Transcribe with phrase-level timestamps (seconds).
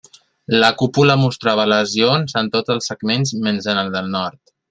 [0.61, 4.55] La cúpula mostrava lesions en tots els segments menys en el del nord.